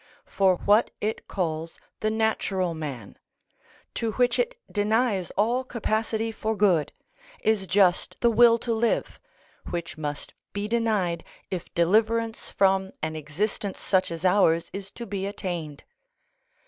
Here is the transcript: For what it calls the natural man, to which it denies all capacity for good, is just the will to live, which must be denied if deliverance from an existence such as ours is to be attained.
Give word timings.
For 0.25 0.55
what 0.57 0.89
it 0.99 1.27
calls 1.27 1.77
the 1.99 2.09
natural 2.09 2.73
man, 2.73 3.19
to 3.93 4.13
which 4.13 4.39
it 4.39 4.57
denies 4.71 5.29
all 5.37 5.63
capacity 5.63 6.31
for 6.31 6.55
good, 6.55 6.91
is 7.41 7.67
just 7.67 8.19
the 8.19 8.31
will 8.31 8.57
to 8.57 8.73
live, 8.73 9.19
which 9.69 9.99
must 9.99 10.33
be 10.53 10.67
denied 10.67 11.23
if 11.51 11.71
deliverance 11.75 12.49
from 12.49 12.93
an 13.03 13.15
existence 13.15 13.79
such 13.79 14.09
as 14.09 14.25
ours 14.25 14.71
is 14.73 14.89
to 14.89 15.05
be 15.05 15.27
attained. 15.27 15.83